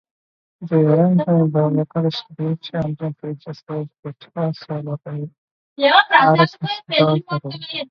[0.61, 5.29] The arrangement by vocalist Bill Champlin features a guitar solo by
[5.79, 7.79] Aerosmith's Joe Perry.